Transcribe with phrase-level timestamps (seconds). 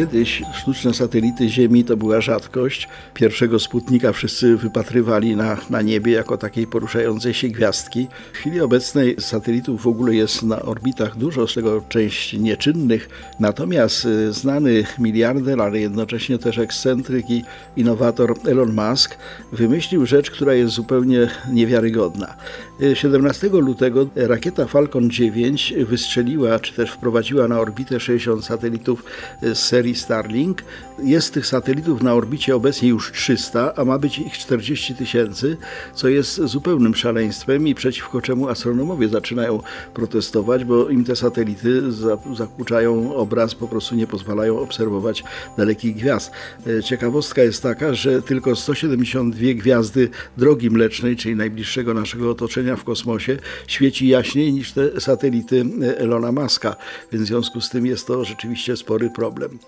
[0.00, 2.88] Kiedyś sztuczne satelity Ziemi to była rzadkość.
[3.14, 8.06] Pierwszego Sputnika wszyscy wypatrywali na, na niebie jako takiej poruszającej się gwiazdki.
[8.32, 13.08] W chwili obecnej satelitów w ogóle jest na orbitach dużo, z tego część nieczynnych.
[13.40, 17.44] Natomiast y, znany miliarder, ale jednocześnie też ekscentryk i
[17.76, 19.16] innowator Elon Musk
[19.52, 22.36] wymyślił rzecz, która jest zupełnie niewiarygodna.
[22.82, 29.04] Y, 17 lutego rakieta Falcon 9 wystrzeliła, czy też wprowadziła na orbitę 60 satelitów
[29.42, 30.62] z serii Starlink.
[31.02, 35.56] Jest tych satelitów na orbicie obecnie już 300, a ma być ich 40 tysięcy,
[35.94, 39.60] co jest zupełnym szaleństwem i przeciwko czemu astronomowie zaczynają
[39.94, 45.24] protestować, bo im te satelity za- zakłócają obraz, po prostu nie pozwalają obserwować
[45.56, 46.30] dalekich gwiazd.
[46.66, 52.84] E, Ciekawostka jest taka, że tylko 172 gwiazdy drogi mlecznej, czyli najbliższego naszego otoczenia w
[52.84, 56.76] kosmosie, świeci jaśniej niż te satelity e, Elona Muska,
[57.12, 59.58] więc w związku z tym jest to rzeczywiście spory problem.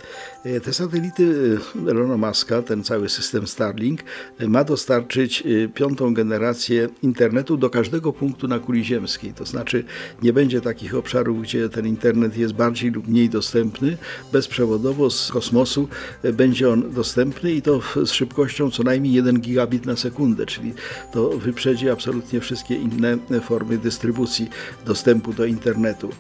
[0.44, 4.00] E, Te satelity e, Elona Muska, ten cały system Starlink,
[4.38, 5.42] e, ma dostarczyć
[5.74, 9.32] piątą generację internetu do każdego punktu na kuli ziemskiej.
[9.32, 9.84] To znaczy
[10.22, 13.96] nie będzie takich obszarów, gdzie ten internet jest bardziej lub mniej dostępny.
[14.32, 15.88] Bezprzewodowo z kosmosu
[16.32, 20.74] będzie on dostępny i to z szybkością co najmniej 1 gigabit na sekundę, czyli
[21.12, 24.50] to wyprzedzi absolutnie wszystkie inne formy dystrybucji
[24.86, 26.10] dostępu do internetu.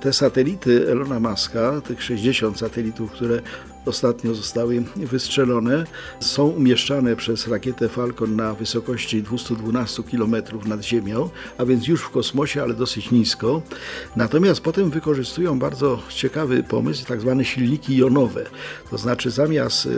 [0.00, 3.75] Te satelity Elona Muska, tych 60 satelitów, które 对不对？
[3.86, 5.84] Ostatnio zostały wystrzelone,
[6.20, 12.10] są umieszczane przez rakietę Falcon na wysokości 212 km nad Ziemią, a więc już w
[12.10, 13.62] kosmosie, ale dosyć nisko.
[14.16, 18.46] Natomiast potem wykorzystują bardzo ciekawy pomysł, tak zwane silniki jonowe.
[18.90, 19.90] To znaczy zamiast e,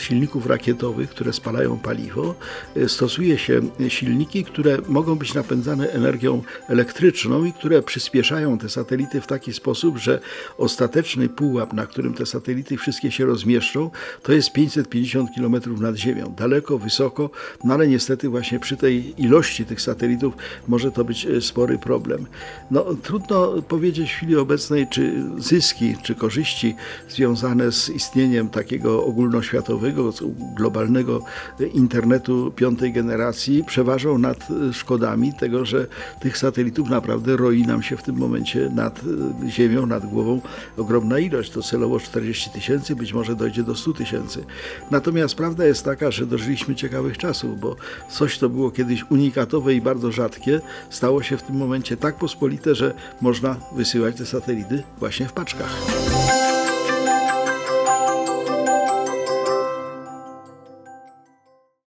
[0.00, 2.34] silników rakietowych, które spalają paliwo,
[2.76, 9.20] e, stosuje się silniki, które mogą być napędzane energią elektryczną i które przyspieszają te satelity
[9.20, 10.20] w taki sposób, że
[10.58, 13.90] ostateczny pułap, na którym te satelity wszystkie się rozmieszczą,
[14.22, 16.34] to jest 550 km nad Ziemią.
[16.38, 17.30] Daleko, wysoko,
[17.64, 20.34] no ale niestety właśnie przy tej ilości tych satelitów
[20.68, 22.26] może to być e, spory problem.
[22.70, 26.74] No, trudno powiedzieć w chwili obecnej, czy zyski, czy korzyści
[27.08, 30.12] związane z istnieniem takiego ogólnoświatowego,
[30.56, 31.20] globalnego
[31.60, 35.86] e, internetu piątej generacji przeważą nad e, szkodami tego, że
[36.20, 39.00] tych satelitów naprawdę roi nam się w tym momencie nad
[39.48, 40.40] ziemią, nad głową
[40.76, 41.50] ogromna ilość.
[41.50, 44.44] To celowo 40 tysięcy, być może dojdzie do 100 tysięcy.
[44.90, 47.76] Natomiast prawda jest taka, że dożyliśmy ciekawych czasów, bo
[48.10, 52.74] coś, co było kiedyś unikatowe i bardzo rzadkie, stało się w tym momencie tak pospolite,
[52.74, 55.72] że można wysyłać te satelity właśnie w paczkach.